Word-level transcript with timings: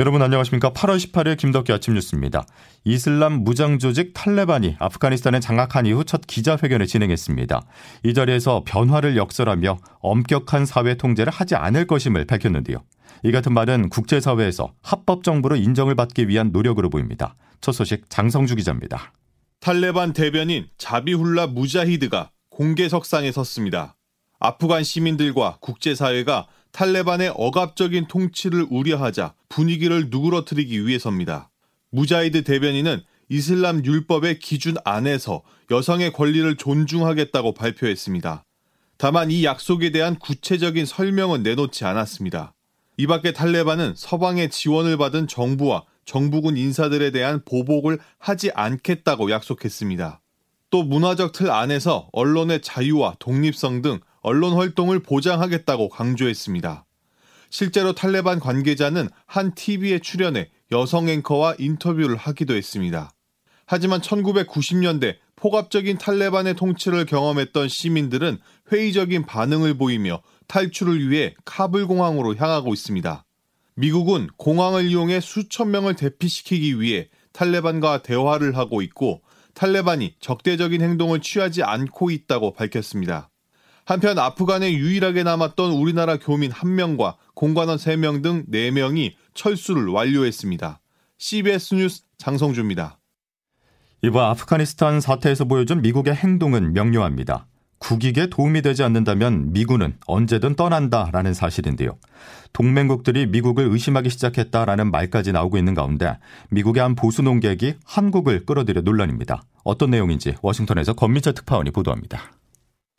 여러분 0.00 0.22
안녕하십니까? 0.22 0.72
8월 0.72 0.96
18일 0.96 1.36
김덕기 1.36 1.72
아침 1.72 1.94
뉴스입니다. 1.94 2.46
이슬람 2.84 3.42
무장 3.42 3.80
조직 3.80 4.12
탈레반이 4.14 4.76
아프가니스탄에 4.78 5.40
장악한 5.40 5.86
이후 5.86 6.04
첫 6.04 6.20
기자회견을 6.24 6.86
진행했습니다. 6.86 7.62
이 8.04 8.14
자리에서 8.14 8.62
변화를 8.64 9.16
역설하며 9.16 9.78
엄격한 9.98 10.66
사회 10.66 10.94
통제를 10.94 11.32
하지 11.32 11.56
않을 11.56 11.88
것임을 11.88 12.26
밝혔는데요. 12.26 12.84
이 13.24 13.32
같은 13.32 13.52
말은 13.52 13.88
국제사회에서 13.88 14.72
합법 14.82 15.24
정부로 15.24 15.56
인정을 15.56 15.96
받기 15.96 16.28
위한 16.28 16.52
노력으로 16.52 16.90
보입니다. 16.90 17.34
첫 17.60 17.72
소식 17.72 18.08
장성주 18.08 18.54
기자입니다. 18.54 19.12
탈레반 19.58 20.12
대변인 20.12 20.68
자비훌라 20.78 21.48
무자히드가 21.48 22.30
공개 22.50 22.88
석상에 22.88 23.32
섰습니다. 23.32 23.96
아프간 24.38 24.84
시민들과 24.84 25.58
국제사회가 25.60 26.46
탈레반의 26.72 27.32
억압적인 27.34 28.06
통치를 28.08 28.66
우려하자 28.70 29.34
분위기를 29.48 30.08
누그러뜨리기 30.10 30.86
위해서입니다. 30.86 31.50
무자히드 31.90 32.44
대변인은 32.44 33.02
이슬람 33.28 33.84
율법의 33.84 34.38
기준 34.38 34.76
안에서 34.84 35.42
여성의 35.70 36.12
권리를 36.12 36.56
존중하겠다고 36.56 37.54
발표했습니다. 37.54 38.44
다만 38.96 39.30
이 39.30 39.44
약속에 39.44 39.90
대한 39.90 40.18
구체적인 40.18 40.86
설명은 40.86 41.42
내놓지 41.42 41.84
않았습니다. 41.84 42.54
이 42.96 43.06
밖에 43.06 43.32
탈레반은 43.32 43.94
서방의 43.96 44.50
지원을 44.50 44.96
받은 44.96 45.28
정부와 45.28 45.84
정부군 46.04 46.56
인사들에 46.56 47.10
대한 47.10 47.42
보복을 47.44 47.98
하지 48.18 48.50
않겠다고 48.50 49.30
약속했습니다. 49.30 50.20
또 50.70 50.82
문화적 50.82 51.32
틀 51.32 51.50
안에서 51.50 52.08
언론의 52.12 52.62
자유와 52.62 53.16
독립성 53.18 53.82
등 53.82 54.00
언론 54.28 54.52
활동을 54.52 54.98
보장하겠다고 54.98 55.88
강조했습니다. 55.88 56.84
실제로 57.48 57.94
탈레반 57.94 58.40
관계자는 58.40 59.08
한 59.24 59.54
TV에 59.54 60.00
출연해 60.00 60.50
여성 60.70 61.08
앵커와 61.08 61.54
인터뷰를 61.58 62.16
하기도 62.16 62.54
했습니다. 62.54 63.10
하지만 63.64 64.02
1990년대 64.02 65.16
폭압적인 65.36 65.96
탈레반의 65.96 66.56
통치를 66.56 67.06
경험했던 67.06 67.68
시민들은 67.68 68.38
회의적인 68.70 69.24
반응을 69.24 69.78
보이며 69.78 70.20
탈출을 70.46 71.08
위해 71.08 71.34
카불 71.46 71.86
공항으로 71.86 72.36
향하고 72.36 72.74
있습니다. 72.74 73.24
미국은 73.76 74.28
공항을 74.36 74.84
이용해 74.84 75.20
수천 75.20 75.70
명을 75.70 75.96
대피시키기 75.96 76.82
위해 76.82 77.08
탈레반과 77.32 78.02
대화를 78.02 78.58
하고 78.58 78.82
있고 78.82 79.22
탈레반이 79.54 80.16
적대적인 80.20 80.82
행동을 80.82 81.22
취하지 81.22 81.62
않고 81.62 82.10
있다고 82.10 82.52
밝혔습니다. 82.52 83.30
한편 83.88 84.18
아프간에 84.18 84.74
유일하게 84.74 85.22
남았던 85.22 85.70
우리나라 85.70 86.18
교민 86.18 86.50
1명과 86.50 87.14
공관원 87.32 87.78
3명 87.78 88.22
등 88.22 88.44
4명이 88.52 89.14
철수를 89.32 89.86
완료했습니다. 89.86 90.78
CBS 91.16 91.74
뉴스 91.74 92.02
장성주입니다. 92.18 92.98
이번 94.02 94.26
아프가니스탄 94.26 95.00
사태에서 95.00 95.46
보여준 95.46 95.80
미국의 95.80 96.14
행동은 96.14 96.74
명료합니다. 96.74 97.46
국익에 97.78 98.26
도움이 98.26 98.60
되지 98.60 98.82
않는다면 98.82 99.54
미군은 99.54 99.96
언제든 100.06 100.56
떠난다라는 100.56 101.32
사실인데요. 101.32 101.96
동맹국들이 102.52 103.24
미국을 103.28 103.68
의심하기 103.70 104.10
시작했다라는 104.10 104.90
말까지 104.90 105.32
나오고 105.32 105.56
있는 105.56 105.72
가운데 105.72 106.18
미국의 106.50 106.82
한 106.82 106.94
보수 106.94 107.22
농객이 107.22 107.76
한국을 107.86 108.44
끌어들여 108.44 108.82
논란입니다. 108.82 109.44
어떤 109.64 109.88
내용인지 109.88 110.34
워싱턴에서 110.42 110.92
권민철 110.92 111.32
특파원이 111.32 111.70
보도합니다. 111.70 112.37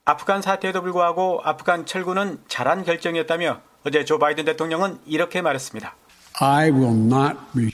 아프간 0.10 0.42
사태에도 0.42 0.82
불구하고 0.82 1.40
아프간 1.44 1.86
철군은 1.86 2.40
잘한 2.48 2.84
결정이었다며 2.84 3.60
어제 3.86 4.06
조 4.06 4.18
바이든 4.18 4.44
대통령은 4.44 4.98
이렇게 5.06 5.44
말했습니다. 5.44 5.96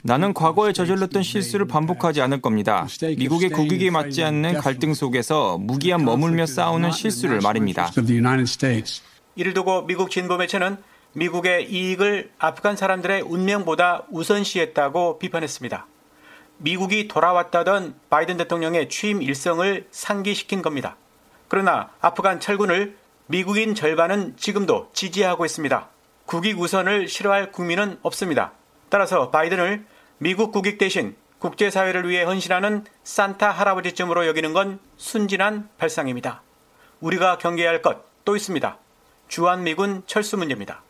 나는 0.02 0.34
과거에 0.34 0.74
저질렀던 0.74 1.22
실수를 1.22 1.66
반복하지 1.66 2.20
않을 2.20 2.42
겁니다. 2.42 2.86
미국의 3.16 3.48
국익에 3.48 3.90
맞지 3.90 4.22
않는 4.22 4.58
갈등 4.58 4.92
속에서 4.92 5.56
무기한 5.56 6.04
머물며 6.04 6.44
싸우는 6.44 6.90
실수를 6.90 7.40
말입니다. 7.40 7.90
이를 9.36 9.54
두고 9.54 9.86
미국 9.86 10.10
진보 10.10 10.36
매체는 10.36 10.76
미국의 11.14 11.72
이익을 11.72 12.32
아프간 12.38 12.76
사람들의 12.76 13.22
운명보다 13.22 14.04
우선시했다고 14.10 15.20
비판했습니다. 15.20 15.86
미국이 16.58 17.08
돌아왔다던 17.08 17.94
바이든 18.10 18.36
대통령의 18.36 18.90
취임 18.90 19.22
일성을 19.22 19.86
상기시킨 19.90 20.60
겁니다. 20.60 20.98
그러나 21.48 21.90
아프간 22.00 22.40
철군을 22.40 22.96
미국인 23.26 23.74
절반은 23.74 24.36
지금도 24.36 24.90
지지하고 24.92 25.44
있습니다. 25.44 25.88
국익 26.26 26.58
우선을 26.58 27.08
싫어할 27.08 27.52
국민은 27.52 27.98
없습니다. 28.02 28.52
따라서 28.88 29.30
바이든을 29.30 29.84
미국 30.18 30.52
국익 30.52 30.78
대신 30.78 31.16
국제사회를 31.38 32.08
위해 32.08 32.24
헌신하는 32.24 32.84
산타 33.04 33.50
할아버지쯤으로 33.50 34.26
여기는 34.26 34.52
건 34.52 34.78
순진한 34.96 35.68
발상입니다. 35.78 36.42
우리가 37.00 37.38
경계해야 37.38 37.70
할 37.70 37.82
것 37.82 38.06
또 38.26 38.34
있습니다. 38.36 38.76
주한미군 39.28 40.02
철수 40.06 40.36
문제입니다. 40.36 40.82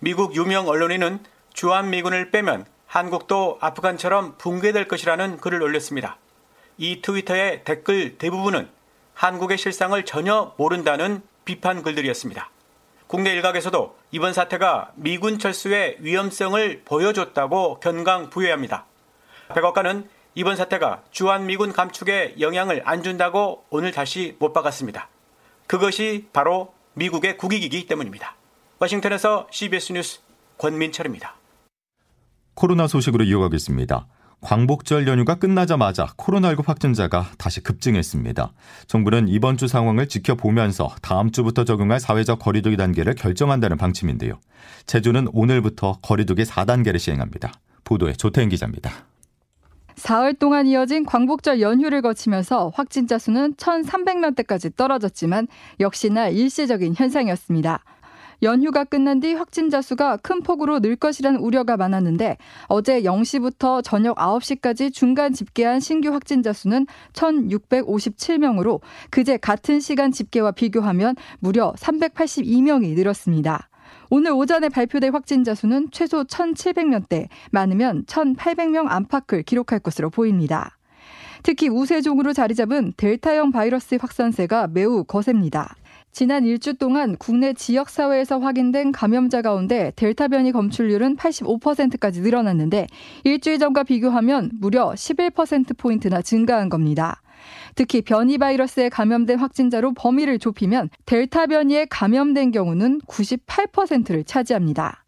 미국 0.00 0.34
유명 0.34 0.66
언론인은 0.68 1.20
주한미군을 1.54 2.32
빼면 2.32 2.66
한국도 2.86 3.58
아프간처럼 3.60 4.34
붕괴될 4.36 4.88
것이라는 4.88 5.38
글을 5.38 5.62
올렸습니다. 5.62 6.18
이 6.76 7.00
트위터의 7.00 7.62
댓글 7.64 8.18
대부분은 8.18 8.68
한국의 9.14 9.58
실상을 9.58 10.02
전혀 10.04 10.54
모른다는 10.56 11.22
비판 11.44 11.82
글들이었습니다. 11.82 12.50
국내 13.06 13.30
일각에서도 13.32 13.96
이번 14.10 14.32
사태가 14.32 14.92
미군 14.94 15.38
철수의 15.38 15.98
위험성을 16.00 16.82
보여줬다고 16.84 17.80
견강 17.80 18.30
부여합니다. 18.30 18.86
백악관은 19.54 20.08
이번 20.34 20.56
사태가 20.56 21.02
주한미군 21.10 21.72
감축에 21.72 22.36
영향을 22.40 22.82
안 22.86 23.02
준다고 23.02 23.64
오늘 23.68 23.92
다시 23.92 24.34
못 24.38 24.52
박았습니다. 24.54 25.08
그것이 25.66 26.28
바로 26.32 26.72
미국의 26.94 27.36
국익이기 27.36 27.86
때문입니다. 27.86 28.34
워싱턴에서 28.78 29.46
CBS 29.50 29.92
뉴스 29.92 30.20
권민철입니다. 30.58 31.34
코로나 32.54 32.86
소식으로 32.86 33.24
이어가겠습니다. 33.24 34.06
광복절 34.42 35.06
연휴가 35.06 35.36
끝나자마자 35.36 36.06
코로나19 36.16 36.66
확진자가 36.66 37.26
다시 37.38 37.62
급증했습니다. 37.62 38.52
정부는 38.88 39.28
이번 39.28 39.56
주 39.56 39.68
상황을 39.68 40.08
지켜보면서 40.08 40.90
다음 41.00 41.30
주부터 41.30 41.64
적용할 41.64 42.00
사회적 42.00 42.40
거리두기 42.40 42.76
단계를 42.76 43.14
결정한다는 43.14 43.78
방침인데요. 43.78 44.40
제주는 44.86 45.28
오늘부터 45.32 45.98
거리두기 46.02 46.42
4단계를 46.42 46.98
시행합니다. 46.98 47.52
보도에 47.84 48.12
조태인 48.14 48.48
기자입니다. 48.48 48.90
사흘 49.94 50.34
동안 50.34 50.66
이어진 50.66 51.06
광복절 51.06 51.60
연휴를 51.60 52.02
거치면서 52.02 52.72
확진자 52.74 53.18
수는 53.18 53.54
1,300명대까지 53.54 54.74
떨어졌지만 54.74 55.46
역시나 55.78 56.28
일시적인 56.28 56.94
현상이었습니다. 56.96 57.84
연휴가 58.42 58.84
끝난 58.84 59.20
뒤 59.20 59.34
확진자 59.34 59.80
수가 59.80 60.16
큰 60.16 60.42
폭으로 60.42 60.80
늘 60.80 60.96
것이라는 60.96 61.38
우려가 61.38 61.76
많았는데 61.76 62.38
어제 62.66 63.02
0시부터 63.02 63.84
저녁 63.84 64.16
9시까지 64.16 64.92
중간 64.92 65.32
집계한 65.32 65.78
신규 65.80 66.12
확진자 66.12 66.52
수는 66.52 66.86
1,657명으로 67.12 68.80
그제 69.10 69.36
같은 69.36 69.78
시간 69.78 70.10
집계와 70.10 70.50
비교하면 70.52 71.14
무려 71.38 71.72
382명이 71.78 72.94
늘었습니다. 72.94 73.68
오늘 74.10 74.32
오전에 74.32 74.68
발표된 74.68 75.12
확진자 75.12 75.54
수는 75.54 75.88
최소 75.90 76.24
1,700명대, 76.24 77.28
많으면 77.50 78.04
1,800명 78.04 78.86
안팎을 78.90 79.42
기록할 79.42 79.78
것으로 79.78 80.10
보입니다. 80.10 80.76
특히 81.42 81.68
우세종으로 81.68 82.32
자리 82.32 82.54
잡은 82.54 82.92
델타형 82.96 83.52
바이러스 83.52 83.96
확산세가 84.00 84.68
매우 84.68 85.04
거셉니다. 85.04 85.74
지난 86.12 86.44
일주 86.44 86.74
동안 86.74 87.16
국내 87.16 87.54
지역 87.54 87.88
사회에서 87.88 88.38
확인된 88.38 88.92
감염자 88.92 89.40
가운데 89.40 89.92
델타 89.96 90.28
변이 90.28 90.52
검출률은 90.52 91.16
85%까지 91.16 92.20
늘어났는데 92.20 92.86
일주일 93.24 93.58
전과 93.58 93.84
비교하면 93.84 94.50
무려 94.52 94.90
11%포인트나 94.90 96.20
증가한 96.20 96.68
겁니다. 96.68 97.22
특히 97.74 98.02
변이 98.02 98.36
바이러스에 98.36 98.90
감염된 98.90 99.38
확진자로 99.38 99.94
범위를 99.94 100.38
좁히면 100.38 100.90
델타 101.06 101.46
변이에 101.46 101.86
감염된 101.86 102.50
경우는 102.50 103.00
98%를 103.08 104.24
차지합니다. 104.24 105.01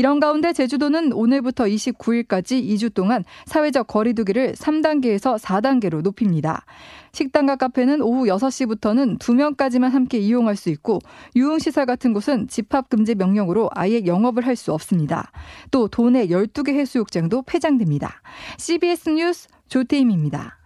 이런 0.00 0.18
가운데 0.18 0.54
제주도는 0.54 1.12
오늘부터 1.12 1.64
29일까지 1.64 2.66
2주 2.66 2.94
동안 2.94 3.22
사회적 3.44 3.86
거리두기를 3.86 4.54
3단계에서 4.54 5.38
4단계로 5.38 6.00
높입니다. 6.00 6.64
식당과 7.12 7.56
카페는 7.56 8.00
오후 8.00 8.24
6시부터는 8.24 9.18
2명까지만 9.18 9.90
함께 9.90 10.16
이용할 10.16 10.56
수 10.56 10.70
있고 10.70 11.00
유흥시설 11.36 11.84
같은 11.84 12.14
곳은 12.14 12.48
집합금지 12.48 13.14
명령으로 13.14 13.68
아예 13.74 14.06
영업을 14.06 14.46
할 14.46 14.56
수 14.56 14.72
없습니다. 14.72 15.32
또 15.70 15.88
도내 15.88 16.28
12개 16.28 16.74
해수욕장도 16.74 17.42
폐장됩니다. 17.42 18.22
CBS 18.58 19.10
뉴스 19.10 19.48
조태임입니다. 19.68 20.59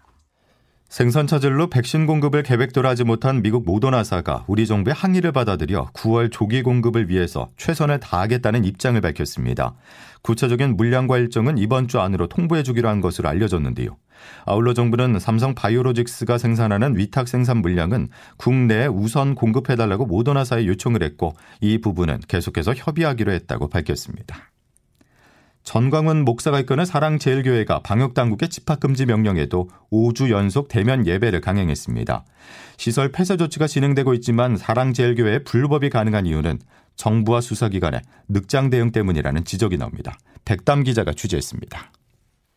생선 0.94 1.26
차질로 1.26 1.70
백신 1.70 2.06
공급을 2.06 2.44
계획대로 2.44 2.88
하지 2.88 3.02
못한 3.02 3.43
미국 3.43 3.64
모더나사가 3.64 4.44
우리 4.46 4.64
정부의 4.64 4.94
항의를 4.94 5.32
받아들여 5.32 5.87
9월 5.93 6.31
조기 6.31 6.62
공급을 6.62 7.08
위해서 7.08 7.49
최선을 7.56 7.99
다하겠다는 7.99 8.64
입장을 8.64 9.00
밝혔습니다. 9.00 9.75
구체적인 10.23 10.76
물량과 10.76 11.19
일정은 11.19 11.58
이번 11.58 11.88
주 11.88 11.99
안으로 11.99 12.29
통보해 12.29 12.62
주기로 12.62 12.88
한 12.88 13.00
것으로 13.00 13.29
알려졌는데요. 13.29 13.96
아울러 14.46 14.73
정부는 14.73 15.19
삼성 15.19 15.56
바이오로직스가 15.56 16.38
생산하는 16.38 16.97
위탁 16.97 17.26
생산 17.26 17.56
물량은 17.56 18.06
국내에 18.37 18.87
우선 18.87 19.35
공급해달라고 19.35 20.06
모더나사에 20.06 20.64
요청을 20.64 21.02
했고 21.02 21.35
이 21.61 21.79
부분은 21.79 22.20
계속해서 22.29 22.73
협의하기로 22.73 23.32
했다고 23.32 23.69
밝혔습니다. 23.69 24.53
전광훈 25.64 26.25
목사가 26.25 26.61
이끄는 26.61 26.84
사랑제일교회가 26.84 27.81
방역당국의 27.81 28.50
집합금지 28.50 29.06
명령에도 29.06 29.70
5주 29.90 30.31
연속 30.31 30.69
대면 30.69 31.06
예배를 31.06 31.40
강행했습니다. 31.40 32.25
시설 32.76 33.11
폐쇄 33.11 33.37
조치가 33.38 33.66
진행되고 33.66 34.12
있지만 34.14 34.56
사랑제일교회의 34.56 35.44
불법이 35.44 35.88
가능한 35.88 36.26
이유는 36.26 36.61
정부와 36.96 37.40
수사기관의 37.40 38.02
늑장 38.28 38.70
대응 38.70 38.93
때문이라는 38.93 39.44
지적이 39.44 39.78
나옵니다. 39.78 40.16
백담 40.44 40.84
기자가 40.84 41.12
취재했습니다. 41.12 41.90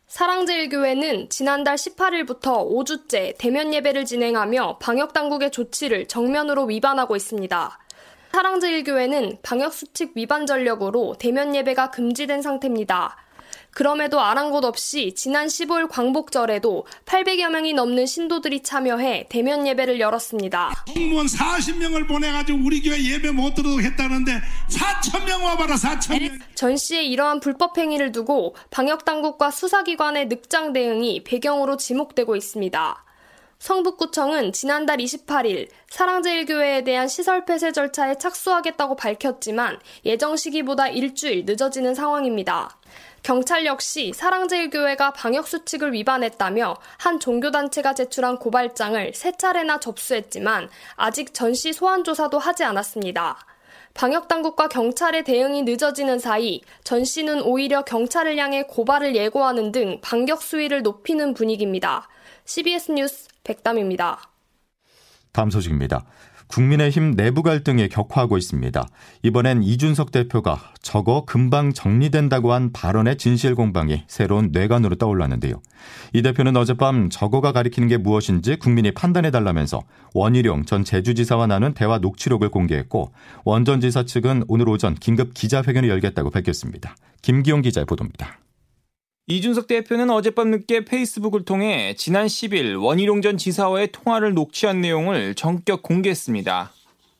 사랑제일교회는 0.06 1.28
지난달 1.28 1.76
18일부터 1.76 2.70
5주째 2.70 3.36
대면 3.38 3.74
예배를 3.74 4.04
진행하며 4.04 4.78
방역당국의 4.78 5.50
조치를 5.50 6.08
정면으로 6.08 6.64
위반하고 6.64 7.16
있습니다. 7.16 7.78
사랑제일교회는 8.32 9.38
방역수칙 9.42 10.12
위반 10.14 10.46
전력으로 10.46 11.16
대면 11.18 11.54
예배가 11.54 11.90
금지된 11.90 12.42
상태입니다. 12.42 13.16
그럼에도 13.70 14.20
아랑곳 14.20 14.64
없이 14.64 15.14
지난 15.14 15.46
15일 15.46 15.88
광복절에도 15.88 16.86
800여 17.06 17.50
명이 17.50 17.74
넘는 17.74 18.06
신도들이 18.06 18.62
참여해 18.62 19.26
대면 19.28 19.66
예배를 19.66 20.00
열었습니다. 20.00 20.84
공무원 20.94 21.26
40명을 21.26 22.08
보내가지고 22.08 22.58
우리 22.64 22.82
교회 22.82 23.02
예배 23.02 23.30
못 23.30 23.54
들어도 23.54 23.80
했다는데 23.80 24.40
4천 24.68 25.24
명 25.26 25.44
와봐라 25.44 25.76
4천 25.76 26.20
명. 26.20 26.38
전 26.54 26.76
씨의 26.76 27.10
이러한 27.10 27.40
불법 27.40 27.78
행위를 27.78 28.12
두고 28.12 28.56
방역 28.70 29.04
당국과 29.04 29.50
수사기관의 29.50 30.26
늑장 30.26 30.72
대응이 30.72 31.24
배경으로 31.24 31.76
지목되고 31.76 32.36
있습니다. 32.36 33.04
성북구청은 33.58 34.52
지난달 34.52 34.98
28일 34.98 35.68
사랑제일교회에 35.90 36.84
대한 36.84 37.08
시설 37.08 37.44
폐쇄 37.44 37.72
절차에 37.72 38.14
착수하겠다고 38.16 38.94
밝혔지만 38.94 39.80
예정 40.04 40.36
시기보다 40.36 40.86
일주일 40.86 41.44
늦어지는 41.44 41.94
상황입니다. 41.94 42.78
경찰 43.24 43.66
역시 43.66 44.12
사랑제일교회가 44.14 45.12
방역수칙을 45.12 45.92
위반했다며 45.92 46.76
한 46.98 47.18
종교단체가 47.18 47.94
제출한 47.94 48.38
고발장을 48.38 49.12
세 49.14 49.32
차례나 49.32 49.80
접수했지만 49.80 50.70
아직 50.94 51.34
전시 51.34 51.72
소환 51.72 52.04
조사도 52.04 52.38
하지 52.38 52.62
않았습니다. 52.62 53.44
방역당국과 53.94 54.68
경찰의 54.68 55.24
대응이 55.24 55.62
늦어지는 55.62 56.20
사이 56.20 56.60
전 56.84 57.04
씨는 57.04 57.42
오히려 57.42 57.82
경찰을 57.82 58.38
향해 58.38 58.62
고발을 58.62 59.16
예고하는 59.16 59.72
등 59.72 60.00
반격 60.00 60.42
수위를 60.42 60.82
높이는 60.82 61.34
분위기입니다. 61.34 62.08
CBS 62.48 62.92
뉴스 62.92 63.28
백담입니다. 63.44 64.20
다음 65.32 65.50
소식입니다. 65.50 66.06
국민의힘 66.46 67.14
내부 67.14 67.42
갈등이 67.42 67.90
격화하고 67.90 68.38
있습니다. 68.38 68.88
이번엔 69.22 69.62
이준석 69.62 70.12
대표가 70.12 70.72
저거 70.80 71.26
금방 71.26 71.74
정리된다고 71.74 72.54
한 72.54 72.72
발언의 72.72 73.18
진실 73.18 73.54
공방이 73.54 74.04
새로운 74.08 74.48
뇌관으로 74.50 74.96
떠올랐는데요. 74.96 75.60
이 76.14 76.22
대표는 76.22 76.56
어젯밤 76.56 77.10
저거가 77.10 77.52
가리키는 77.52 77.86
게 77.86 77.98
무엇인지 77.98 78.56
국민이 78.56 78.92
판단해 78.92 79.30
달라면서 79.30 79.82
원희룡 80.14 80.64
전 80.64 80.84
제주지사와 80.84 81.48
나눈 81.48 81.74
대화 81.74 81.98
녹취록을 81.98 82.48
공개했고 82.48 83.12
원전 83.44 83.82
지사 83.82 84.04
측은 84.04 84.44
오늘 84.48 84.70
오전 84.70 84.94
긴급 84.94 85.34
기자회견을 85.34 85.90
열겠다고 85.90 86.30
밝혔습니다. 86.30 86.96
김기용 87.20 87.60
기자의 87.60 87.84
보도입니다. 87.84 88.38
이준석 89.30 89.66
대표는 89.66 90.08
어젯밤 90.08 90.50
늦게 90.50 90.86
페이스북을 90.86 91.44
통해 91.44 91.94
지난 91.98 92.26
10일 92.26 92.82
원희룡 92.82 93.20
전 93.20 93.36
지사와의 93.36 93.92
통화를 93.92 94.32
녹취한 94.32 94.80
내용을 94.80 95.34
전격 95.34 95.82
공개했습니다. 95.82 96.72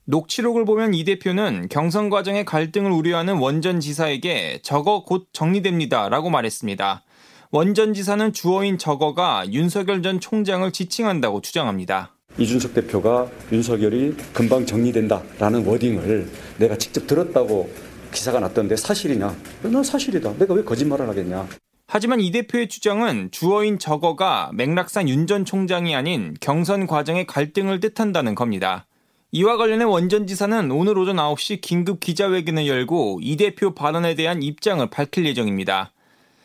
녹취록을 0.07 0.65
보면 0.65 0.95
이 0.95 1.05
대표는 1.05 1.69
경선 1.69 2.09
과정의 2.09 2.47
갈등을 2.47 2.91
우려하는 2.91 3.37
원 3.37 3.61
전 3.61 3.79
지사에게 3.81 4.61
저거 4.63 5.05
곧 5.05 5.27
정리됩니다 5.35 6.09
라고 6.09 6.31
말했습니다. 6.31 7.03
원 7.51 7.75
전 7.75 7.93
지사는 7.93 8.33
주어인 8.33 8.79
저거가 8.79 9.45
윤석열 9.53 10.03
전 10.03 10.19
총장을 10.19 10.71
지칭한다고 10.73 11.43
주장합니다. 11.43 12.15
이준석 12.39 12.73
대표가 12.73 13.29
윤석열이 13.53 14.17
금방 14.33 14.65
정리된다라는 14.65 15.67
워딩을 15.67 16.31
내가 16.57 16.79
직접 16.79 17.07
들었다고 17.07 17.71
기사가 18.13 18.41
났던데 18.41 18.77
사실이냐? 18.77 19.37
난 19.65 19.85
사실이다. 19.85 20.39
내가 20.39 20.55
왜 20.55 20.63
거짓말을 20.65 21.07
하겠냐? 21.07 21.47
하지만 21.91 22.21
이 22.21 22.31
대표의 22.31 22.69
주장은 22.69 23.31
주어인 23.31 23.79
저거가 23.79 24.51
맥락상 24.53 25.09
윤 25.09 25.27
전 25.27 25.45
총장이 25.45 25.95
아닌 25.97 26.35
경선 26.41 26.87
과정의 26.87 27.27
갈등을 27.27 27.81
뜻한다는 27.81 28.35
겁니다. 28.35 28.87
이와 29.33 29.57
관련해 29.57 29.85
원전 29.85 30.27
지사는 30.27 30.71
오늘 30.71 30.97
오전 30.99 31.17
9시 31.17 31.61
긴급 31.63 32.01
기자회견을 32.01 32.67
열고 32.67 33.21
이 33.23 33.37
대표 33.37 33.75
발언에 33.75 34.15
대한 34.15 34.43
입장을 34.43 34.87
밝힐 34.91 35.25
예정입니다. 35.27 35.93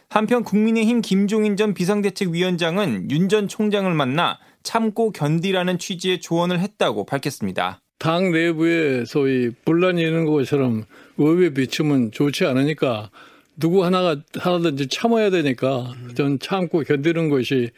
한편 0.10 0.44
국민의힘 0.44 1.02
김종인 1.02 1.58
전 1.58 1.74
비상대책위원장은 1.74 3.12
윤 3.12 3.28
전 3.30 3.48
총장을 3.48 3.92
만나 3.94 4.38
참고 4.64 5.12
견디라는 5.12 5.78
취지의 5.78 6.20
조언을 6.22 6.60
했다고 6.60 7.06
밝혔습니다. 7.06 7.82
당 8.00 8.32
내부에 8.32 9.06
소위 9.06 9.50
분란이 9.66 10.02
있는 10.04 10.26
것처럼 10.26 10.84
의회 11.18 11.54
비추면 11.54 12.12
좋지 12.12 12.46
않으니까 12.46 13.10
누구 13.56 13.84
하나가 13.84 14.18
하나든지 14.38 14.88
참아야 14.88 15.30
되니까 15.30 15.94
전 16.16 16.40
참고 16.40 16.82
견디는 16.82 17.30
것이 17.30 17.72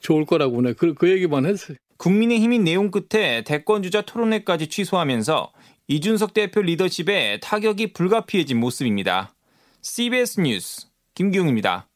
좋을 0.00 0.24
거라고 0.24 0.60
네. 0.62 0.72
그, 0.72 0.94
그 0.94 1.10
얘기만 1.10 1.46
했어요. 1.46 1.76
국민의힘이 1.98 2.58
내용 2.58 2.90
끝에 2.90 3.44
대권 3.44 3.82
주자 3.82 4.00
토론회까지 4.00 4.68
취소하면서 4.68 5.52
이준석 5.88 6.34
대표 6.34 6.62
리더십에 6.62 7.40
타격이 7.40 7.92
불가피해진 7.92 8.58
모습입니다. 8.58 9.34
CBS 9.82 10.40
뉴스 10.40 10.86
김기웅입니다. 11.14 11.89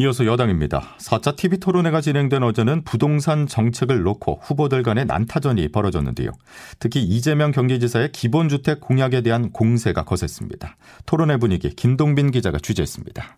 이어서 0.00 0.24
여당입니다. 0.24 0.96
4차 0.96 1.36
TV 1.36 1.58
토론회가 1.58 2.00
진행된 2.00 2.42
어제는 2.42 2.84
부동산 2.84 3.46
정책을 3.46 4.02
놓고 4.02 4.40
후보들 4.42 4.82
간의 4.82 5.04
난타전이 5.04 5.68
벌어졌는데요. 5.72 6.30
특히 6.78 7.02
이재명 7.02 7.50
경기지사의 7.50 8.12
기본주택 8.12 8.80
공약에 8.80 9.20
대한 9.20 9.52
공세가 9.52 10.04
거셌습니다. 10.04 10.78
토론회 11.04 11.36
분위기 11.36 11.68
김동빈 11.68 12.30
기자가 12.30 12.56
취재했습니다. 12.56 13.36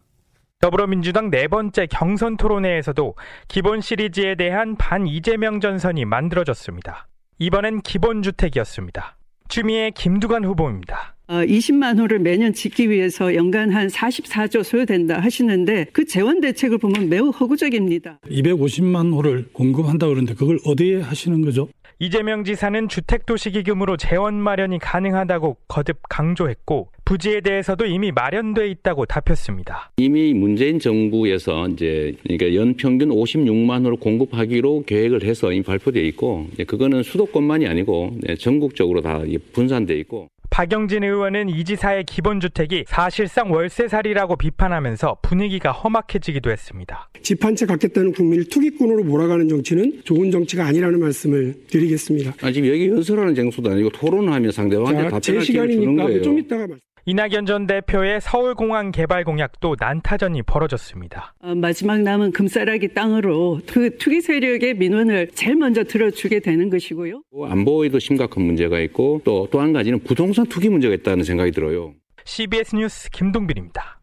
더불어민주당 0.61 1.31
네 1.31 1.49
번째 1.49 1.87
경선 1.87 2.37
토론회에서도 2.37 3.17
기본 3.49 3.81
시리즈에 3.81 4.37
대한 4.37 4.77
반 4.77 5.09
이재명 5.09 5.59
전선이 5.59 6.05
만들어졌습니다. 6.05 7.09
이번엔 7.41 7.81
기본주택이었습니다. 7.81 9.17
추미애 9.49 9.91
김두관 9.91 10.45
후보입니다. 10.45 11.17
20만 11.41 11.99
호를 11.99 12.19
매년 12.19 12.53
짓기 12.53 12.91
위해서 12.91 13.35
연간 13.35 13.71
한 13.71 13.89
44조 13.89 14.63
소요된다 14.63 15.19
하시는데 15.21 15.87
그 15.93 16.05
재원 16.05 16.41
대책을 16.41 16.79
보면 16.79 17.09
매우 17.09 17.31
허구적입니다. 17.31 18.21
250만 18.27 19.15
호를 19.15 19.49
공급한다 19.53 20.07
그러는데 20.07 20.35
그걸 20.35 20.59
어디에 20.65 21.01
하시는 21.01 21.41
거죠? 21.43 21.69
이재명 21.99 22.43
지사는 22.43 22.89
주택도시기금으로 22.89 23.97
재원 23.97 24.35
마련이 24.35 24.81
가능하다고 24.81 25.57
거듭 25.69 25.99
강조했고 26.09 26.89
부지에 27.05 27.41
대해서도 27.43 27.87
이미 27.87 28.11
마련돼 28.11 28.69
있다고 28.69 29.07
답했습니다. 29.07 29.93
이미 29.99 30.35
문재인 30.35 30.81
정부에서 30.81 31.69
이제 31.69 32.15
그러니까 32.25 32.55
연평균 32.55 33.11
56만 33.11 33.85
호를 33.85 33.99
공급하기로 33.99 34.85
계획을 34.87 35.23
해서 35.23 35.53
이미 35.53 35.63
발표돼 35.63 36.01
있고 36.09 36.49
그거는 36.67 37.05
수도권만이 37.05 37.69
아니고 37.69 38.19
전국적으로 38.39 39.01
다 39.01 39.23
분산돼 39.53 39.95
있고 40.01 40.29
박영진 40.53 41.03
의원은 41.03 41.49
이 41.49 41.65
지사의 41.65 42.05
기본주택이 42.05 42.85
사실상 42.87 43.51
월세살이라고 43.51 44.37
비판하면서 44.37 45.17
분위기가 45.23 45.73
험악해지기도 45.73 46.51
했습니다. 46.51 47.09
집 47.23 47.43
한 47.43 47.57
채 47.57 47.65
갖겠다는 47.65 48.13
국민을 48.13 48.45
투기꾼으로 48.51 49.03
몰아가는 49.05 49.49
정치는 49.49 50.03
좋은 50.05 50.31
정치가 50.31 50.67
아니라는 50.67 51.01
말씀을 51.01 51.55
드리겠습니다. 51.69 52.35
아, 52.43 52.53
지금 52.53 52.69
여기 52.69 52.89
연설하는 52.89 53.35
장소도 53.35 53.71
아니고 53.71 53.89
토론하며 53.91 54.51
상대방한테 54.53 55.09
답변할 55.09 55.43
기회를 55.43 55.73
주는 55.73 55.97
거예요. 55.97 56.23
좀 56.23 56.39
이따가 56.39 56.67
말씀. 56.67 56.92
이낙연 57.05 57.47
전 57.47 57.67
대표의 57.67 58.21
서울공항 58.21 58.93
개발 58.93 59.25
공약도 59.25 59.75
난타전이 59.79 60.43
벌어졌습니다. 60.43 61.35
어, 61.41 61.53
마지막 61.55 62.01
남은 62.01 62.31
금싸라기 62.31 62.95
땅으로 62.95 63.61
그 63.67 63.97
투기 63.99 64.21
세력의 64.21 64.75
민원을 64.75 65.31
제일 65.35 65.57
먼저 65.57 65.83
들어주게 65.83 66.39
되는 66.41 66.71
것이고요. 66.71 67.23
안보에도 67.49 67.99
심각한 67.99 68.45
문제가 68.45 68.79
있고 68.81 69.21
또 69.25 69.49
또 69.51 69.61
한 69.61 69.73
가지는 69.73 69.99
부동산 70.01 70.47
투기 70.47 70.69
문제가 70.69 70.95
있다는 70.95 71.25
생각이 71.25 71.51
들어요. 71.51 71.95
CBS 72.25 72.77
뉴스 72.77 73.11
김동빈입니다. 73.11 74.01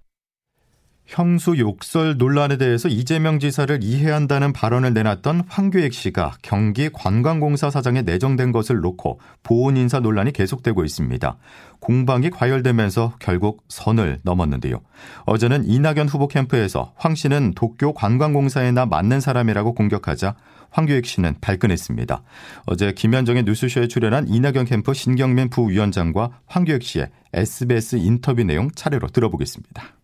형수 1.10 1.58
욕설 1.58 2.18
논란에 2.18 2.58
대해서 2.58 2.88
이재명 2.88 3.40
지사를 3.40 3.84
이해한다는 3.84 4.54
발언을 4.54 4.94
내놨던 4.94 5.46
황교익 5.48 5.92
씨가 5.92 6.34
경기 6.44 6.90
관광공사 6.94 7.72
사장에 7.72 8.04
내정된 8.04 8.52
것을 8.52 8.82
놓고 8.82 9.20
보훈 9.42 9.76
인사 9.76 10.00
논란이 10.00 10.32
계속되고 10.34 10.86
있습니다. 10.86 11.38
공방이 11.80 12.30
과열되면서 12.30 13.16
결국 13.18 13.64
선을 13.70 14.20
넘었는데요. 14.22 14.82
어제는 15.26 15.66
이낙연 15.66 16.08
후보 16.10 16.28
캠프에서 16.28 16.94
황 16.96 17.16
씨는 17.16 17.54
도쿄 17.56 17.94
관광공사에나 17.94 18.86
맞는 18.86 19.20
사람이라고 19.20 19.74
공격하자 19.74 20.36
황교익 20.70 21.08
씨는 21.08 21.38
발끈했습니다. 21.42 22.22
어제 22.68 22.94
김현정의 22.94 23.46
뉴스쇼에 23.46 23.88
출연한 23.88 24.28
이낙연 24.28 24.66
캠프 24.66 24.94
신경민 24.94 25.50
부위원장과 25.50 26.42
황교익 26.46 26.84
씨의 26.84 27.08
SBS 27.34 27.96
인터뷰 27.96 28.44
내용 28.44 28.70
차례로 28.76 29.08
들어보겠습니다. 29.08 29.99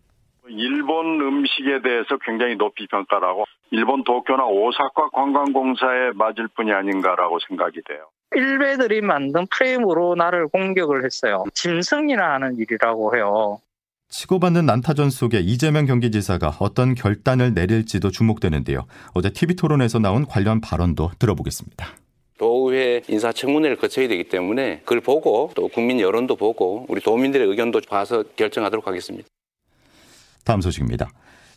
일본 0.56 1.20
음식에 1.20 1.82
대해서 1.82 2.16
굉장히 2.24 2.56
높이 2.56 2.86
평가를 2.86 3.28
하고 3.28 3.44
일본 3.70 4.04
도쿄나 4.04 4.46
오사카 4.46 5.10
관광공사에 5.12 6.12
맞을 6.14 6.48
뿐이 6.48 6.72
아닌가라고 6.72 7.38
생각이 7.48 7.80
돼요. 7.86 8.08
일베들이 8.34 9.02
만든 9.02 9.46
프레임으로 9.50 10.14
나를 10.14 10.48
공격을 10.48 11.04
했어요. 11.04 11.44
짐승이나 11.54 12.34
하는 12.34 12.56
일이라고 12.56 13.16
해요. 13.16 13.58
치고받는 14.08 14.66
난타전 14.66 15.10
속에 15.10 15.40
이재명 15.40 15.86
경기지사가 15.86 16.52
어떤 16.60 16.94
결단을 16.94 17.54
내릴지도 17.54 18.10
주목되는데요. 18.10 18.86
어제 19.14 19.30
TV 19.30 19.56
토론에서 19.56 19.98
나온 19.98 20.26
관련 20.26 20.60
발언도 20.60 21.10
들어보겠습니다. 21.18 21.86
도의회 22.38 23.02
인사청문회를 23.08 23.76
거쳐야 23.76 24.08
되기 24.08 24.24
때문에 24.24 24.80
그걸 24.80 25.00
보고 25.00 25.50
또 25.54 25.68
국민 25.68 26.00
여론도 26.00 26.36
보고 26.36 26.84
우리 26.88 27.00
도민들의 27.00 27.48
의견도 27.48 27.80
봐서 27.88 28.22
결정하도록 28.36 28.86
하겠습니다. 28.86 29.26
다음 30.46 30.62
소식입니다. 30.62 31.10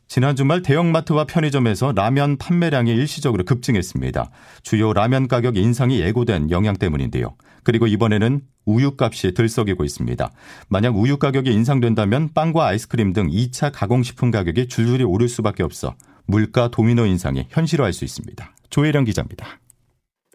지난 0.09 0.35
주말 0.35 0.63
대형마트와 0.63 1.25
편의점에서 1.25 1.93
라면 1.93 2.37
판매량이 2.37 2.91
일시적으로 2.91 3.45
급증했습니다. 3.45 4.31
주요 4.63 4.91
라면 4.91 5.27
가격 5.27 5.55
인상이 5.55 5.99
예고된 5.99 6.49
영향 6.49 6.75
때문인데요. 6.75 7.35
그리고 7.63 7.85
이번에는 7.85 8.41
우유값이 8.65 9.35
들썩이고 9.35 9.83
있습니다. 9.83 10.31
만약 10.67 10.97
우유 10.97 11.17
가격이 11.17 11.51
인상된다면 11.53 12.29
빵과 12.33 12.65
아이스크림 12.65 13.13
등 13.13 13.29
2차 13.29 13.71
가공식품 13.71 14.31
가격이 14.31 14.67
줄줄이 14.67 15.03
오를 15.03 15.29
수밖에 15.29 15.61
없어 15.61 15.95
물가 16.25 16.69
도미노 16.69 17.05
인상이 17.05 17.45
현실화할 17.49 17.93
수 17.93 18.03
있습니다. 18.03 18.51
조혜령 18.71 19.05
기자입니다. 19.05 19.59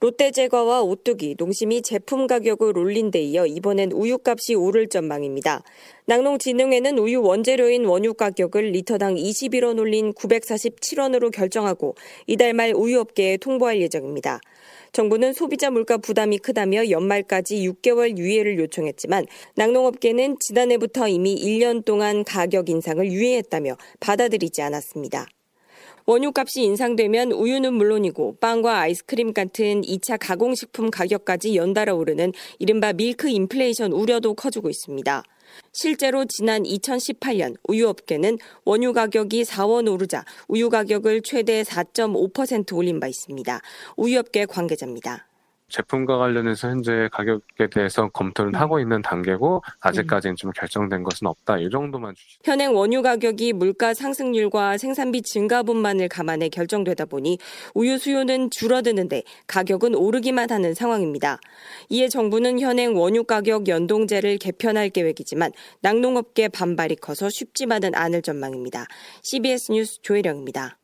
롯데 0.04 0.32
제과와 0.32 0.82
오뚜기, 0.82 1.36
농심이 1.38 1.80
제품 1.80 2.26
가격을 2.26 2.76
올린 2.76 3.10
데 3.10 3.22
이어 3.22 3.46
이번엔 3.46 3.92
우유값이 3.92 4.54
오를 4.54 4.86
전망입니다. 4.86 5.62
낙농진흥회는 6.04 6.98
우유 6.98 7.22
원재료인 7.22 7.86
원유 7.86 8.12
가격을 8.12 8.72
리터당 8.72 9.14
21원 9.14 9.78
올린 9.78 10.12
947원으로 10.12 11.32
결정하고 11.32 11.94
이달 12.26 12.52
말 12.52 12.74
우유업계에 12.74 13.38
통보할 13.38 13.80
예정입니다. 13.80 14.40
정부는 14.92 15.32
소비자 15.32 15.70
물가 15.70 15.96
부담이 15.96 16.36
크다며 16.36 16.90
연말까지 16.90 17.66
6개월 17.66 18.18
유예를 18.18 18.58
요청했지만 18.58 19.24
낙농업계는 19.54 20.36
지난해부터 20.38 21.08
이미 21.08 21.34
1년 21.34 21.82
동안 21.82 22.24
가격 22.24 22.68
인상을 22.68 23.10
유예했다며 23.10 23.78
받아들이지 24.00 24.60
않았습니다. 24.60 25.28
원유값이 26.06 26.62
인상되면 26.62 27.32
우유는 27.32 27.72
물론이고 27.74 28.36
빵과 28.38 28.80
아이스크림 28.80 29.32
같은 29.32 29.80
2차 29.80 30.18
가공식품 30.20 30.90
가격까지 30.90 31.56
연달아 31.56 31.94
오르는 31.94 32.32
이른바 32.58 32.92
밀크 32.92 33.28
인플레이션 33.28 33.92
우려도 33.92 34.34
커지고 34.34 34.68
있습니다. 34.68 35.22
실제로 35.72 36.24
지난 36.26 36.64
2018년 36.64 37.56
우유업계는 37.68 38.38
원유 38.64 38.92
가격이 38.92 39.44
4원 39.44 39.90
오르자 39.90 40.24
우유 40.48 40.68
가격을 40.68 41.22
최대 41.22 41.62
4.5% 41.62 42.76
올린 42.76 43.00
바 43.00 43.08
있습니다. 43.08 43.60
우유업계 43.96 44.46
관계자입니다. 44.46 45.26
제품과 45.74 46.18
관련해서 46.18 46.68
현재 46.68 47.08
가격에 47.10 47.66
대해서 47.68 48.08
검토를 48.08 48.54
하고 48.54 48.78
있는 48.78 49.02
단계고 49.02 49.62
아직까지는 49.80 50.36
좀 50.36 50.52
결정된 50.52 51.02
것은 51.02 51.26
없다. 51.26 51.58
이 51.58 51.68
정도만 51.68 52.14
주시. 52.14 52.38
현행 52.44 52.76
원유 52.76 53.02
가격이 53.02 53.54
물가 53.54 53.92
상승률과 53.92 54.78
생산비 54.78 55.22
증가분만을 55.22 56.08
감안해 56.08 56.50
결정되다 56.50 57.06
보니 57.06 57.38
우유 57.74 57.98
수요는 57.98 58.50
줄어드는데 58.50 59.24
가격은 59.48 59.96
오르기만 59.96 60.50
하는 60.50 60.74
상황입니다. 60.74 61.40
이에 61.88 62.08
정부는 62.08 62.60
현행 62.60 62.96
원유 62.96 63.24
가격 63.24 63.66
연동제를 63.66 64.38
개편할 64.38 64.90
계획이지만 64.90 65.50
낙농업계 65.80 66.48
반발이 66.48 66.96
커서 66.96 67.28
쉽지만은 67.28 67.96
않을 67.96 68.22
전망입니다. 68.22 68.86
CBS 69.22 69.72
뉴스 69.72 70.00
조혜령입니다. 70.02 70.78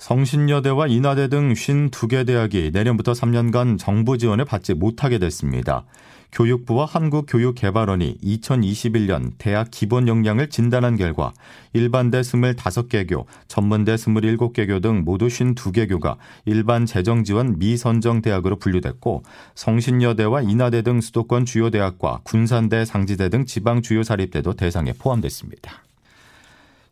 성신여대와 0.00 0.86
인하대 0.86 1.28
등 1.28 1.52
52개 1.52 2.26
대학이 2.26 2.70
내년부터 2.72 3.12
3년간 3.12 3.78
정부 3.78 4.16
지원을 4.16 4.46
받지 4.46 4.72
못하게 4.72 5.18
됐습니다. 5.18 5.84
교육부와 6.32 6.86
한국교육개발원이 6.86 8.16
2021년 8.22 9.32
대학 9.36 9.68
기본 9.70 10.08
역량을 10.08 10.48
진단한 10.48 10.96
결과 10.96 11.34
일반대 11.74 12.22
25개교, 12.22 13.26
전문대 13.46 13.96
27개교 13.96 14.80
등 14.80 15.04
모두 15.04 15.26
52개교가 15.26 16.16
일반 16.46 16.86
재정 16.86 17.22
지원 17.22 17.58
미선정 17.58 18.22
대학으로 18.22 18.56
분류됐고 18.56 19.22
성신여대와 19.54 20.42
인하대 20.42 20.80
등 20.80 21.02
수도권 21.02 21.44
주요 21.44 21.68
대학과 21.68 22.20
군산대, 22.22 22.86
상지대 22.86 23.28
등 23.28 23.44
지방 23.44 23.82
주요 23.82 24.02
사립대도 24.02 24.54
대상에 24.54 24.94
포함됐습니다. 24.94 25.89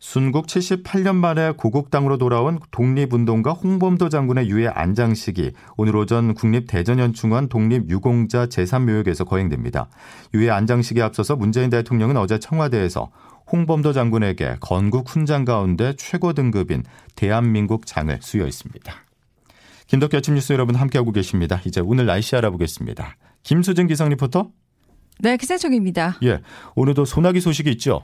순국 0.00 0.46
78년 0.46 1.16
만에 1.16 1.52
고국당으로 1.52 2.18
돌아온 2.18 2.60
독립운동가 2.70 3.50
홍범도 3.50 4.08
장군의 4.08 4.48
유해 4.48 4.68
안장식이 4.68 5.52
오늘 5.76 5.96
오전 5.96 6.34
국립대전연충원 6.34 7.48
독립유공자 7.48 8.46
제3묘역에서 8.46 9.26
거행됩니다. 9.26 9.88
유해 10.34 10.50
안장식에 10.50 11.02
앞서서 11.02 11.34
문재인 11.34 11.68
대통령은 11.70 12.16
어제 12.16 12.38
청와대에서 12.38 13.10
홍범도 13.50 13.92
장군에게 13.92 14.58
건국 14.60 15.08
훈장 15.08 15.44
가운데 15.44 15.94
최고 15.96 16.32
등급인 16.32 16.84
대한민국 17.16 17.86
장을 17.86 18.16
수여했습니다. 18.20 18.94
김덕기 19.88 20.16
아침 20.16 20.34
뉴스 20.34 20.52
여러분 20.52 20.76
함께하고 20.76 21.10
계십니다. 21.10 21.60
이제 21.64 21.80
오늘 21.80 22.06
날씨 22.06 22.36
알아보겠습니다. 22.36 23.16
김수진 23.42 23.88
기상 23.88 24.10
리포터. 24.10 24.50
네, 25.20 25.36
기상청입니다. 25.36 26.18
예, 26.22 26.40
오늘도 26.76 27.04
소나기 27.04 27.40
소식이 27.40 27.70
있죠. 27.72 28.02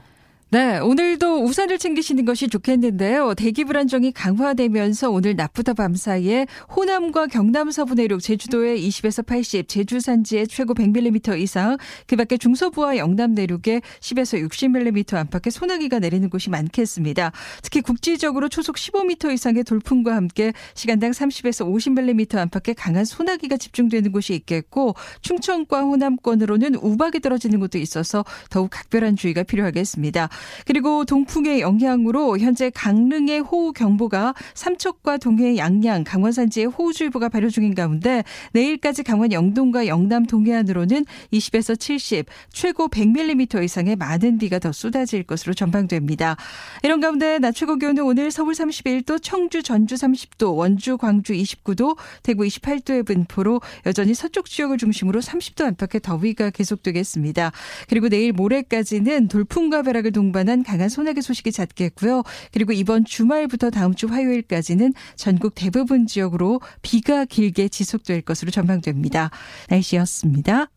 네, 0.51 0.77
오늘도 0.77 1.43
우산을 1.43 1.79
챙기시는 1.79 2.23
것이 2.23 2.47
좋겠는데요. 2.47 3.33
대기 3.33 3.63
불안정이 3.65 4.11
강화되면서 4.11 5.09
오늘 5.09 5.35
낮부터 5.35 5.73
밤 5.73 5.95
사이에 5.95 6.45
호남과 6.73 7.27
경남 7.27 7.71
서부 7.71 7.95
내륙, 7.95 8.21
제주도에 8.21 8.77
20에서 8.77 9.25
80, 9.25 9.67
제주 9.67 9.99
산지에 9.99 10.45
최고 10.45 10.75
100mm 10.75 11.39
이상, 11.39 11.77
그 12.05 12.15
밖에 12.15 12.37
중서부와 12.37 12.97
영남 12.97 13.33
내륙에 13.33 13.81
10에서 13.99 14.47
60mm 14.47 15.15
안팎의 15.15 15.51
소나기가 15.51 15.97
내리는 15.97 16.29
곳이 16.29 16.51
많겠습니다. 16.51 17.31
특히 17.63 17.81
국지적으로 17.81 18.47
초속 18.47 18.75
15m 18.75 19.33
이상의 19.33 19.63
돌풍과 19.63 20.15
함께 20.15 20.53
시간당 20.75 21.09
30에서 21.09 21.65
50mm 21.65 22.37
안팎의 22.37 22.75
강한 22.75 23.03
소나기가 23.03 23.57
집중되는 23.57 24.11
곳이 24.11 24.35
있겠고 24.35 24.93
충청과 25.21 25.81
호남권으로는 25.81 26.75
우박이 26.75 27.19
떨어지는 27.19 27.59
곳도 27.59 27.79
있어서 27.79 28.23
더욱 28.51 28.69
각별한 28.69 29.15
주의가 29.15 29.41
필요하겠습니다. 29.41 30.29
그리고 30.65 31.05
동풍의 31.05 31.61
영향으로 31.61 32.37
현재 32.37 32.69
강릉의 32.69 33.41
호우 33.41 33.73
경보가 33.73 34.33
삼척과 34.53 35.17
동해 35.17 35.57
양양, 35.57 36.03
강원 36.03 36.31
산지에 36.31 36.65
호우주의보가 36.65 37.29
발효 37.29 37.49
중인 37.49 37.75
가운데 37.75 38.23
내일까지 38.53 39.03
강원 39.03 39.31
영동과 39.31 39.87
영남 39.87 40.25
동해안으로는 40.25 41.05
20에서 41.31 41.79
70, 41.79 42.25
최고 42.51 42.87
100mm 42.87 43.63
이상의 43.63 43.95
많은 43.95 44.37
비가 44.37 44.59
더 44.59 44.71
쏟아질 44.71 45.23
것으로 45.23 45.53
전망됩니다. 45.53 46.37
이런 46.83 46.99
가운데 46.99 47.39
낮 47.39 47.53
최고 47.53 47.77
기온은 47.77 48.03
오늘 48.03 48.31
서울 48.31 48.53
31도, 48.53 49.21
청주, 49.21 49.63
전주 49.63 49.95
30도, 49.95 50.55
원주, 50.55 50.97
광주 50.97 51.33
29도, 51.33 51.97
대구 52.23 52.43
28도의 52.43 53.05
분포로 53.05 53.61
여전히 53.85 54.13
서쪽 54.13 54.45
지역을 54.47 54.77
중심으로 54.77 55.21
30도 55.21 55.65
안팎의 55.65 56.01
더위가 56.01 56.49
계속되겠습니다. 56.49 57.51
그리고 57.89 58.09
내일 58.09 58.33
모레까지는 58.33 59.27
돌풍과 59.27 59.83
벼락을 59.83 60.11
동반한 60.25 60.63
강한 60.63 60.89
소나기 60.89 61.21
소식이 61.21 61.51
잦겠고요. 61.51 62.23
그리고 62.51 62.73
이번 62.73 63.05
주말부터 63.05 63.69
다음 63.69 63.93
주 63.93 64.07
화요일까지는 64.07 64.93
전국 65.15 65.53
대부분 65.55 66.07
지역으로 66.07 66.61
비가 66.81 67.25
길게 67.25 67.69
지속될 67.69 68.21
것으로 68.21 68.51
전망됩니다. 68.51 69.29
날씨였습니다. 69.69 70.67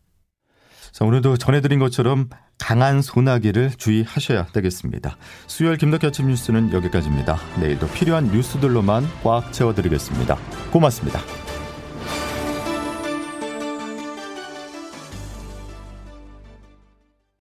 자, 0.91 1.05
오늘도 1.05 1.37
전해드린 1.37 1.79
것처럼 1.79 2.29
강한 2.59 3.01
소나기를 3.01 3.71
주의하셔야 3.77 4.47
되겠습니다. 4.47 5.17
수요일 5.47 5.77
김덕기 5.77 6.07
아침 6.07 6.27
뉴스는 6.27 6.73
여기까지입니다. 6.73 7.37
내일도 7.59 7.87
필요한 7.87 8.31
뉴스들로만 8.31 9.05
꽉 9.23 9.51
채워드리겠습니다. 9.51 10.37
고맙습니다. 10.71 11.48